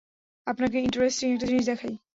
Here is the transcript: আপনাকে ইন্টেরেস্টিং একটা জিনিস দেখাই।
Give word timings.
আপনাকে 0.47 0.77
ইন্টেরেস্টিং 0.79 1.27
একটা 1.33 1.45
জিনিস 1.45 1.65
দেখাই। 1.65 1.93